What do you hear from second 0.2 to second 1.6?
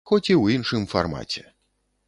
і ў іншым фармаце.